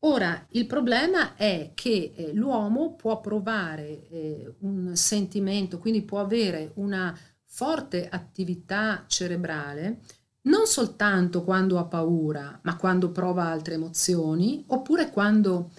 Ora, 0.00 0.44
il 0.50 0.66
problema 0.66 1.36
è 1.36 1.70
che 1.72 2.12
eh, 2.16 2.32
l'uomo 2.32 2.94
può 2.94 3.20
provare 3.20 4.08
eh, 4.08 4.54
un 4.58 4.96
sentimento, 4.96 5.78
quindi 5.78 6.02
può 6.02 6.18
avere 6.18 6.72
una 6.74 7.16
forte 7.54 8.08
attività 8.08 9.04
cerebrale 9.06 10.00
non 10.46 10.66
soltanto 10.66 11.44
quando 11.44 11.78
ha 11.78 11.84
paura, 11.84 12.58
ma 12.62 12.76
quando 12.76 13.10
prova 13.10 13.44
altre 13.44 13.74
emozioni, 13.74 14.64
oppure 14.66 15.10
quando 15.10 15.70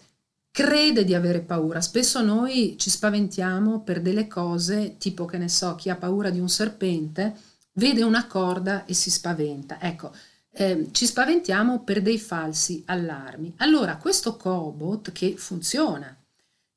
crede 0.52 1.04
di 1.04 1.14
avere 1.14 1.42
paura. 1.42 1.82
Spesso 1.82 2.22
noi 2.22 2.78
ci 2.80 2.90
spaventiamo 2.90 3.82
per 3.82 4.02
delle 4.02 4.26
cose, 4.26 4.96
tipo 4.98 5.26
che 5.26 5.38
ne 5.38 5.50
so, 5.50 5.76
chi 5.76 5.90
ha 5.90 5.98
paura 5.98 6.30
di 6.30 6.40
un 6.40 6.48
serpente, 6.48 7.36
vede 7.74 8.04
una 8.04 8.26
corda 8.26 8.86
e 8.86 8.94
si 8.94 9.12
spaventa. 9.12 9.80
Ecco, 9.82 10.14
eh, 10.52 10.88
ci 10.92 11.06
spaventiamo 11.06 11.84
per 11.84 12.02
dei 12.02 12.18
falsi 12.18 12.84
allarmi. 12.86 13.56
Allora, 13.58 13.98
questo 13.98 14.38
cobot 14.38 15.12
che 15.12 15.36
funziona, 15.36 16.18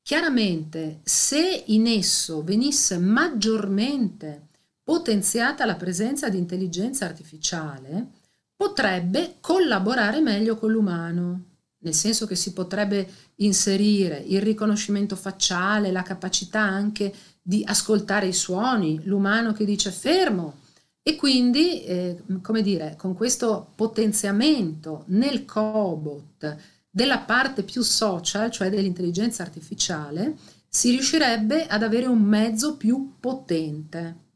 chiaramente 0.03 0.99
se 1.03 1.63
in 1.67 1.87
esso 1.87 2.43
venisse 2.43 2.97
maggiormente 2.99 4.48
potenziata 4.89 5.67
la 5.67 5.75
presenza 5.75 6.29
di 6.29 6.39
intelligenza 6.39 7.05
artificiale, 7.05 8.07
potrebbe 8.55 9.35
collaborare 9.39 10.19
meglio 10.19 10.57
con 10.57 10.71
l'umano, 10.71 11.43
nel 11.83 11.93
senso 11.93 12.25
che 12.25 12.33
si 12.33 12.53
potrebbe 12.53 13.07
inserire 13.35 14.17
il 14.17 14.41
riconoscimento 14.41 15.15
facciale, 15.15 15.91
la 15.91 16.01
capacità 16.01 16.61
anche 16.61 17.13
di 17.39 17.63
ascoltare 17.63 18.25
i 18.25 18.33
suoni, 18.33 18.99
l'umano 19.03 19.53
che 19.53 19.63
dice 19.63 19.91
fermo. 19.91 20.55
E 21.03 21.15
quindi, 21.15 21.83
eh, 21.83 22.23
come 22.41 22.63
dire, 22.63 22.95
con 22.97 23.13
questo 23.13 23.71
potenziamento 23.75 25.03
nel 25.09 25.45
cobot 25.45 26.57
della 26.89 27.19
parte 27.19 27.61
più 27.61 27.83
social, 27.83 28.49
cioè 28.49 28.71
dell'intelligenza 28.71 29.43
artificiale, 29.43 30.35
si 30.67 30.89
riuscirebbe 30.89 31.67
ad 31.67 31.83
avere 31.83 32.07
un 32.07 32.23
mezzo 32.23 32.75
più 32.75 33.17
potente 33.19 34.28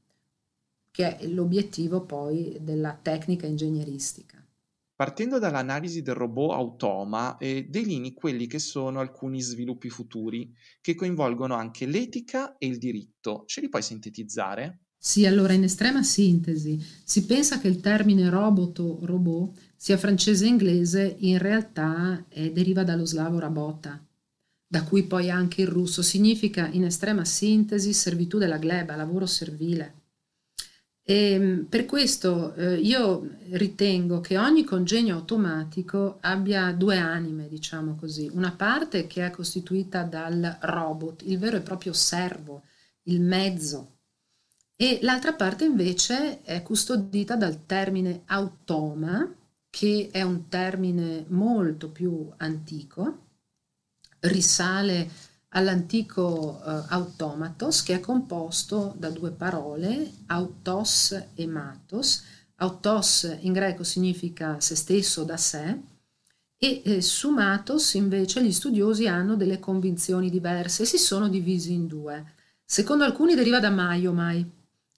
che 0.94 1.18
è 1.18 1.26
l'obiettivo 1.26 2.06
poi 2.06 2.56
della 2.62 2.94
tecnica 3.02 3.48
ingegneristica. 3.48 4.38
Partendo 4.96 5.40
dall'analisi 5.40 6.04
del 6.04 6.14
robot 6.14 6.52
automa, 6.52 7.38
eh, 7.38 7.66
delinei 7.68 8.14
quelli 8.14 8.46
che 8.46 8.60
sono 8.60 9.00
alcuni 9.00 9.42
sviluppi 9.42 9.90
futuri 9.90 10.54
che 10.82 10.94
coinvolgono 10.94 11.56
anche 11.56 11.88
l'etica 11.88 12.60
e 12.60 12.68
il 12.68 12.78
diritto. 12.78 13.42
Ce 13.48 13.60
li 13.60 13.70
puoi 13.70 13.82
sintetizzare? 13.82 14.82
Sì, 14.96 15.26
allora 15.26 15.54
in 15.54 15.64
estrema 15.64 16.04
sintesi, 16.04 16.80
si 17.04 17.26
pensa 17.26 17.60
che 17.60 17.68
il 17.68 17.80
termine 17.80 18.30
robot 18.30 18.80
o 18.80 19.00
robot 19.02 19.60
sia 19.76 19.98
francese 19.98 20.46
e 20.46 20.50
inglese, 20.50 21.16
in 21.22 21.40
realtà 21.40 22.24
eh, 22.30 22.52
deriva 22.52 22.84
dallo 22.84 23.06
slavo 23.06 23.40
rabota, 23.40 24.00
da 24.68 24.84
cui 24.84 25.06
poi 25.06 25.32
anche 25.32 25.62
il 25.64 25.68
russo 25.68 26.04
significa 26.04 26.68
in 26.68 26.84
estrema 26.84 27.26
sintesi 27.26 27.94
servitù 27.94 28.38
della 28.38 28.60
gleba, 28.60 28.96
lavoro 28.96 29.26
servile. 29.26 30.02
E 31.06 31.32
ehm, 31.32 31.66
per 31.66 31.86
questo 31.86 32.54
eh, 32.56 32.76
io 32.76 33.30
ritengo 33.52 34.22
che 34.22 34.38
ogni 34.38 34.64
congegno 34.64 35.16
automatico 35.16 36.18
abbia 36.22 36.72
due 36.72 36.98
anime, 36.98 37.48
diciamo 37.48 37.96
così. 37.96 38.30
Una 38.32 38.52
parte 38.52 39.08
che 39.08 39.26
è 39.26 39.32
costituita 39.32 40.04
dal 40.04 40.58
robot, 40.62 41.24
il 41.26 41.38
vero 41.38 41.58
e 41.58 41.62
proprio 41.62 41.94
servo, 41.94 42.64
il 43.04 43.22
mezzo, 43.22 43.94
e 44.76 45.00
l'altra 45.02 45.34
parte 45.34 45.66
invece 45.66 46.42
è 46.42 46.62
custodita 46.64 47.36
dal 47.36 47.66
termine 47.66 48.24
automa, 48.26 49.34
che 49.70 50.10
è 50.12 50.22
un 50.24 50.50
termine 50.50 51.26
molto 51.30 51.90
più 51.90 52.30
antico, 52.38 53.28
risale 54.22 55.10
all'antico 55.54 56.62
uh, 56.64 56.86
automatos 56.90 57.84
che 57.84 57.96
è 57.96 58.00
composto 58.00 58.94
da 58.98 59.10
due 59.10 59.32
parole, 59.32 60.12
autos 60.28 61.20
e 61.34 61.48
matos. 61.48 62.24
Autos 62.58 63.38
in 63.42 63.52
greco 63.52 63.84
significa 63.84 64.60
se 64.60 64.76
stesso 64.76 65.24
da 65.24 65.38
sé 65.38 65.92
e 66.64 66.82
eh, 66.86 67.02
su 67.02 67.30
matos 67.30 67.94
invece 67.96 68.42
gli 68.42 68.52
studiosi 68.52 69.06
hanno 69.08 69.36
delle 69.36 69.60
convinzioni 69.60 70.30
diverse 70.30 70.84
e 70.84 70.86
si 70.86 70.98
sono 70.98 71.28
divisi 71.28 71.74
in 71.74 71.88
due. 71.88 72.36
Secondo 72.64 73.04
alcuni 73.04 73.36
deriva 73.36 73.60
da 73.60 73.70
maio 73.70 74.14
mai, 74.14 74.50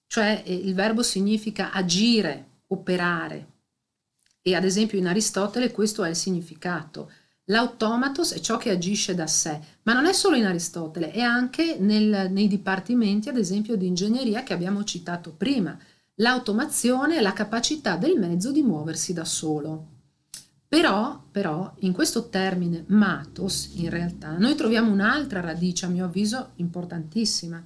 cioè 0.06 0.44
eh, 0.46 0.54
il 0.54 0.76
verbo 0.76 1.02
significa 1.02 1.72
agire, 1.72 2.50
operare. 2.68 3.54
E 4.44 4.54
ad 4.54 4.64
esempio 4.64 5.00
in 5.00 5.08
Aristotele 5.08 5.72
questo 5.72 6.04
è 6.04 6.10
il 6.10 6.16
significato. 6.16 7.12
L'automatos 7.50 8.34
è 8.34 8.40
ciò 8.40 8.58
che 8.58 8.72
agisce 8.72 9.14
da 9.14 9.28
sé, 9.28 9.60
ma 9.84 9.94
non 9.94 10.08
è 10.08 10.14
solo 10.14 10.36
in 10.36 10.46
Aristotele, 10.46 11.12
è 11.12 11.22
anche 11.22 11.78
nel, 11.80 12.32
nei 12.32 12.48
dipartimenti, 12.48 13.30
ad 13.30 13.38
esempio, 13.38 13.76
di 13.76 13.86
ingegneria 13.86 14.42
che 14.42 14.54
abbiamo 14.54 14.84
citato 14.84 15.32
prima. 15.32 15.78
L'automazione 16.16 17.18
è 17.18 17.22
la 17.22 17.34
capacità 17.34 17.98
del 17.98 18.18
mezzo 18.18 18.52
di 18.52 18.64
muoversi 18.64 19.14
da 19.14 19.26
solo. 19.26 19.94
Però, 20.68 21.24
però, 21.32 21.72
in 21.80 21.94
questo 21.94 22.30
termine 22.30 22.84
matos, 22.88 23.74
in 23.76 23.92
realtà, 23.92 24.38
noi 24.38 24.56
troviamo 24.56 24.92
un'altra 24.92 25.40
radice, 25.40 25.86
a 25.86 25.90
mio 25.90 26.06
avviso, 26.06 26.54
importantissima. 26.56 27.64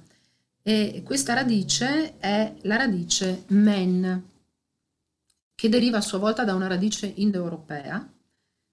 E 0.62 1.00
questa 1.02 1.32
radice 1.32 2.18
è 2.18 2.54
la 2.62 2.76
radice 2.76 3.44
men, 3.48 4.28
che 5.54 5.68
deriva 5.70 5.98
a 5.98 6.02
sua 6.02 6.18
volta 6.18 6.44
da 6.44 6.54
una 6.54 6.66
radice 6.66 7.10
indoeuropea, 7.16 8.12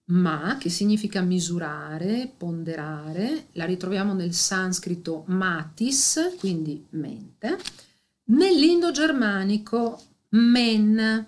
ma 0.10 0.58
che 0.60 0.70
significa 0.70 1.22
misurare, 1.22 2.32
ponderare, 2.36 3.48
la 3.54 3.66
ritroviamo 3.66 4.14
nel 4.14 4.34
sanscrito 4.34 5.24
matis, 5.28 6.36
quindi 6.40 6.86
mente, 6.92 7.58
nell'indo-germanico 8.26 10.02
men, 10.30 11.26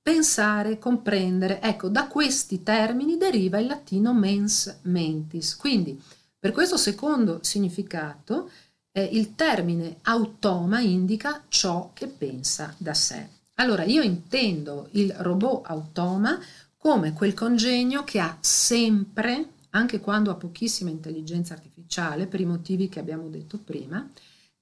pensare, 0.00 0.78
comprendere. 0.78 1.60
Ecco, 1.60 1.88
da 1.88 2.06
questi 2.06 2.62
termini 2.62 3.16
deriva 3.16 3.58
il 3.58 3.66
latino 3.66 4.12
mens 4.12 4.78
mentis. 4.82 5.56
Quindi, 5.56 6.00
per 6.38 6.52
questo 6.52 6.76
secondo 6.76 7.38
significato, 7.42 8.50
eh, 8.92 9.02
il 9.04 9.34
termine 9.34 9.98
automa 10.02 10.80
indica 10.80 11.44
ciò 11.48 11.90
che 11.92 12.06
pensa 12.08 12.74
da 12.78 12.94
sé. 12.94 13.28
Allora, 13.54 13.84
io 13.84 14.02
intendo 14.02 14.88
il 14.92 15.14
robot 15.18 15.66
automa 15.66 16.38
come 16.82 17.12
quel 17.12 17.32
congegno 17.32 18.02
che 18.02 18.18
ha 18.18 18.36
sempre, 18.40 19.50
anche 19.70 20.00
quando 20.00 20.32
ha 20.32 20.34
pochissima 20.34 20.90
intelligenza 20.90 21.54
artificiale, 21.54 22.26
per 22.26 22.40
i 22.40 22.44
motivi 22.44 22.88
che 22.88 22.98
abbiamo 22.98 23.28
detto 23.28 23.58
prima, 23.58 24.10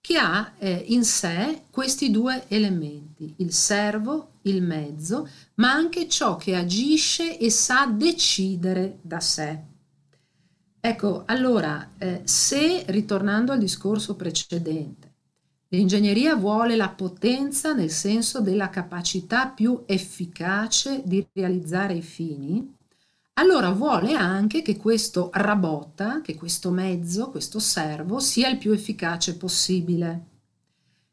che 0.03 0.19
ha 0.19 0.53
eh, 0.59 0.85
in 0.89 1.03
sé 1.03 1.63
questi 1.71 2.11
due 2.11 2.45
elementi, 2.49 3.33
il 3.39 3.55
servo, 3.55 4.33
il 4.43 4.63
mezzo, 4.63 5.31
ma 5.55 5.73
anche 5.73 6.11
ciò 6.11 6.37
che 6.37 6.55
agisce 6.57 7.39
e 7.39 7.49
sa 7.49 7.87
decidere 7.87 8.99
da 9.01 9.21
sé. 9.21 9.59
Ecco, 10.79 11.23
allora, 11.25 11.93
eh, 11.97 12.21
se 12.25 12.85
ritornando 12.89 13.53
al 13.53 13.59
discorso 13.59 14.15
precedente, 14.15 15.10
L'ingegneria 15.73 16.35
vuole 16.35 16.75
la 16.75 16.89
potenza 16.89 17.73
nel 17.75 17.91
senso 17.91 18.41
della 18.41 18.71
capacità 18.71 19.47
più 19.47 19.85
efficace 19.87 21.03
di 21.05 21.25
realizzare 21.33 21.95
i 21.95 22.03
fini, 22.03 22.75
allora 23.35 23.71
vuole 23.71 24.15
anche 24.15 24.63
che 24.63 24.77
questo 24.77 25.31
rabota, 25.33 26.23
che 26.23 26.35
questo 26.35 26.71
mezzo, 26.71 27.31
questo 27.31 27.61
servo 27.61 28.19
sia 28.19 28.49
il 28.49 28.59
più 28.59 28.73
efficace 28.73 29.37
possibile. 29.37 30.27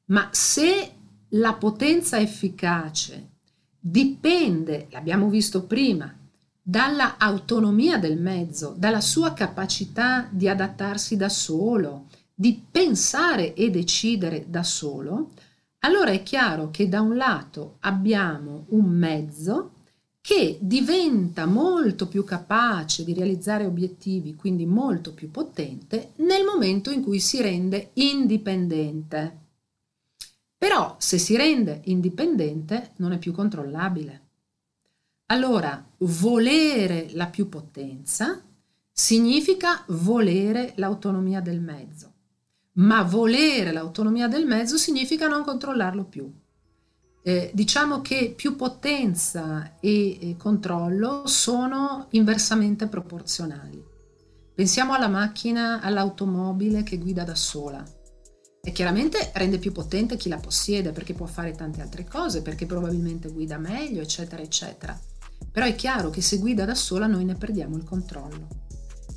Ma 0.06 0.28
se 0.32 0.92
la 1.30 1.54
potenza 1.54 2.20
efficace 2.20 3.34
dipende, 3.80 4.88
l'abbiamo 4.90 5.30
visto 5.30 5.66
prima, 5.66 6.12
dalla 6.60 7.18
autonomia 7.18 8.00
del 8.00 8.20
mezzo, 8.20 8.74
dalla 8.76 9.02
sua 9.02 9.34
capacità 9.34 10.28
di 10.32 10.50
adattarsi 10.50 11.16
da 11.16 11.30
solo, 11.30 12.07
di 12.40 12.64
pensare 12.70 13.56
e 13.56 13.72
decidere 13.72 14.46
da 14.48 14.62
solo, 14.62 15.32
allora 15.80 16.12
è 16.12 16.22
chiaro 16.22 16.70
che 16.70 16.88
da 16.88 17.02
un 17.02 17.16
lato 17.16 17.78
abbiamo 17.80 18.66
un 18.70 18.86
mezzo 18.86 19.72
che 20.22 20.60
diventa 20.62 21.48
molto 21.48 22.08
più 22.08 22.24
capace 22.24 23.04
di 23.04 23.16
realizzare 23.16 23.66
obiettivi, 23.66 24.36
quindi 24.36 24.68
molto 24.68 25.16
più 25.16 25.32
potente, 25.32 26.12
nel 26.18 26.44
momento 26.44 26.92
in 26.92 27.02
cui 27.02 27.20
si 27.20 27.42
rende 27.42 27.90
indipendente. 27.94 29.46
Però 30.56 30.96
se 31.00 31.18
si 31.18 31.36
rende 31.36 31.82
indipendente 31.86 32.92
non 32.98 33.14
è 33.14 33.18
più 33.18 33.32
controllabile. 33.32 34.26
Allora, 35.28 35.84
volere 36.00 37.10
la 37.14 37.26
più 37.26 37.50
potenza 37.50 38.44
significa 38.92 39.84
volere 39.88 40.74
l'autonomia 40.76 41.42
del 41.42 41.62
mezzo 41.62 42.12
ma 42.78 43.04
volere 43.04 43.72
l'autonomia 43.72 44.28
del 44.28 44.46
mezzo 44.46 44.78
significa 44.78 45.28
non 45.28 45.44
controllarlo 45.44 46.06
più. 46.06 46.32
Eh, 47.24 47.52
diciamo 47.54 48.02
che 48.02 48.34
più 48.36 48.56
potenza 48.56 49.78
e, 49.80 50.30
e 50.30 50.36
controllo 50.38 51.24
sono 51.26 52.08
inversamente 52.12 52.88
proporzionali. 52.88 53.84
Pensiamo 54.54 54.94
alla 54.94 55.08
macchina, 55.08 55.82
all'automobile 55.82 56.84
che 56.84 56.98
guida 56.98 57.24
da 57.24 57.36
sola. 57.36 57.84
E 58.62 58.72
chiaramente 58.72 59.32
rende 59.34 59.60
più 59.60 59.72
potente 59.72 60.18
chi 60.18 60.30
la 60.30 60.38
possiede 60.38 60.92
perché 60.92 61.14
può 61.14 61.26
fare 61.26 61.52
tante 61.52 61.82
altre 61.82 62.06
cose, 62.06 62.42
perché 62.42 62.66
probabilmente 62.66 63.32
guida 63.32 63.58
meglio, 63.58 64.02
eccetera, 64.02 64.42
eccetera. 64.42 64.98
Però 65.52 65.66
è 65.66 65.76
chiaro 65.76 66.10
che 66.10 66.22
se 66.22 66.38
guida 66.38 66.66
da 66.66 66.76
sola 66.76 67.08
noi 67.08 67.26
ne 67.26 67.36
perdiamo 67.36 67.78
il 67.78 67.84
controllo. 67.84 68.67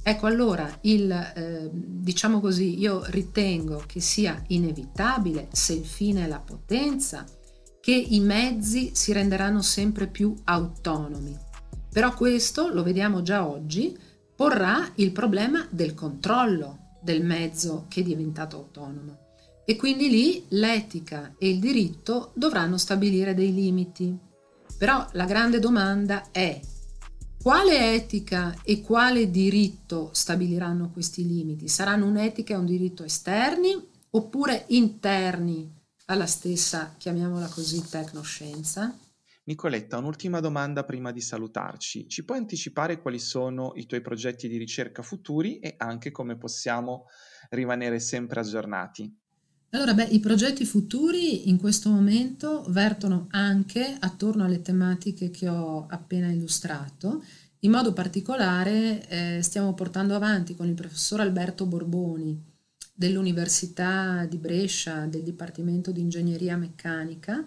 Ecco 0.02 0.26
allora, 0.26 0.78
il, 0.82 1.10
eh, 1.10 1.70
diciamo 1.72 2.40
così, 2.40 2.78
io 2.78 3.02
ritengo 3.06 3.82
che 3.86 4.00
sia 4.00 4.42
inevitabile, 4.48 5.48
se 5.52 5.74
il 5.74 5.84
fine 5.84 6.24
è 6.24 6.28
la 6.28 6.40
potenza, 6.40 7.24
che 7.80 7.92
i 7.92 8.20
mezzi 8.20 8.90
si 8.94 9.12
renderanno 9.12 9.62
sempre 9.62 10.06
più 10.06 10.34
autonomi. 10.44 11.36
Però 11.90 12.14
questo, 12.14 12.72
lo 12.72 12.82
vediamo 12.82 13.22
già 13.22 13.46
oggi, 13.46 13.96
porrà 14.34 14.90
il 14.96 15.12
problema 15.12 15.66
del 15.70 15.92
controllo 15.92 16.98
del 17.02 17.24
mezzo 17.24 17.86
che 17.88 18.00
è 18.00 18.04
diventato 18.04 18.56
autonomo. 18.56 19.28
E 19.64 19.76
quindi 19.76 20.08
lì 20.08 20.44
l'etica 20.48 21.34
e 21.38 21.50
il 21.50 21.58
diritto 21.58 22.32
dovranno 22.34 22.78
stabilire 22.78 23.34
dei 23.34 23.52
limiti. 23.52 24.16
Però 24.78 25.06
la 25.12 25.24
grande 25.24 25.58
domanda 25.58 26.30
è 26.30 26.58
quale 27.42 27.94
etica 27.94 28.54
e 28.64 28.82
quale 28.82 29.30
diritto 29.30 30.10
stabiliranno 30.12 30.90
questi 30.90 31.26
limiti? 31.26 31.68
Saranno 31.68 32.06
un'etica 32.06 32.52
e 32.52 32.58
un 32.58 32.66
diritto 32.66 33.02
esterni 33.02 33.74
oppure 34.10 34.64
interni 34.68 35.72
alla 36.06 36.26
stessa, 36.26 36.96
chiamiamola 36.98 37.48
così, 37.48 37.82
tecnoscienza? 37.88 38.94
Nicoletta, 39.44 39.96
un'ultima 39.96 40.40
domanda 40.40 40.84
prima 40.84 41.12
di 41.12 41.22
salutarci. 41.22 42.08
Ci 42.08 42.24
puoi 42.26 42.38
anticipare 42.38 43.00
quali 43.00 43.18
sono 43.18 43.72
i 43.76 43.86
tuoi 43.86 44.02
progetti 44.02 44.46
di 44.46 44.58
ricerca 44.58 45.00
futuri 45.00 45.60
e 45.60 45.76
anche 45.78 46.10
come 46.10 46.36
possiamo 46.36 47.06
rimanere 47.48 48.00
sempre 48.00 48.40
aggiornati? 48.40 49.19
Allora, 49.72 49.94
beh, 49.94 50.08
i 50.10 50.18
progetti 50.18 50.64
futuri 50.64 51.48
in 51.48 51.56
questo 51.56 51.90
momento 51.90 52.64
vertono 52.70 53.28
anche 53.30 53.96
attorno 54.00 54.44
alle 54.44 54.62
tematiche 54.62 55.30
che 55.30 55.48
ho 55.48 55.86
appena 55.88 56.28
illustrato. 56.28 57.22
In 57.60 57.70
modo 57.70 57.92
particolare 57.92 59.06
eh, 59.08 59.42
stiamo 59.42 59.72
portando 59.74 60.16
avanti 60.16 60.56
con 60.56 60.66
il 60.66 60.74
professor 60.74 61.20
Alberto 61.20 61.66
Borboni 61.66 62.36
dell'Università 62.92 64.26
di 64.28 64.38
Brescia, 64.38 65.06
del 65.06 65.22
Dipartimento 65.22 65.92
di 65.92 66.00
Ingegneria 66.00 66.56
Meccanica, 66.56 67.44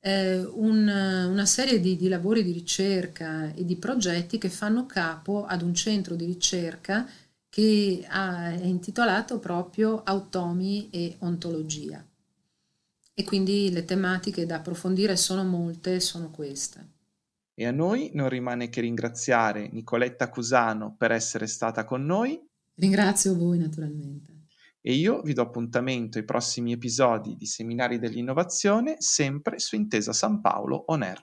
eh, 0.00 0.38
un, 0.40 0.88
una 0.88 1.46
serie 1.46 1.78
di, 1.78 1.96
di 1.96 2.08
lavori 2.08 2.42
di 2.42 2.50
ricerca 2.50 3.54
e 3.54 3.64
di 3.64 3.76
progetti 3.76 4.38
che 4.38 4.48
fanno 4.48 4.86
capo 4.86 5.44
ad 5.44 5.62
un 5.62 5.74
centro 5.74 6.16
di 6.16 6.24
ricerca 6.24 7.08
che 7.50 8.06
è 8.08 8.62
intitolato 8.62 9.38
proprio 9.40 10.02
Automi 10.02 10.88
e 10.90 11.16
Ontologia. 11.18 12.02
E 13.12 13.24
quindi 13.24 13.70
le 13.70 13.84
tematiche 13.84 14.46
da 14.46 14.56
approfondire 14.56 15.16
sono 15.16 15.44
molte, 15.44 16.00
sono 16.00 16.30
queste. 16.30 16.92
E 17.52 17.66
a 17.66 17.72
noi 17.72 18.10
non 18.14 18.30
rimane 18.30 18.70
che 18.70 18.80
ringraziare 18.80 19.68
Nicoletta 19.70 20.30
Cusano 20.30 20.94
per 20.96 21.10
essere 21.10 21.46
stata 21.46 21.84
con 21.84 22.06
noi. 22.06 22.40
Ringrazio 22.76 23.36
voi 23.36 23.58
naturalmente. 23.58 24.38
e 24.80 24.94
io 24.94 25.20
vi 25.20 25.34
do 25.34 25.42
appuntamento 25.42 26.16
ai 26.16 26.24
prossimi 26.24 26.72
episodi 26.72 27.36
di 27.36 27.44
Seminari 27.44 27.98
dell'Innovazione 27.98 28.96
sempre 28.98 29.58
su 29.58 29.76
Intesa 29.76 30.14
San 30.14 30.40
Paolo 30.40 30.84
On 30.86 31.02
Air. 31.02 31.22